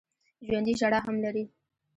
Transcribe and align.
ژوندي 0.45 0.73
ژړا 0.79 0.99
هم 1.05 1.15
لري 1.25 1.43